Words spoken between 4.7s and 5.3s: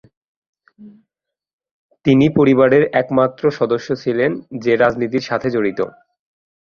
রাজনীতির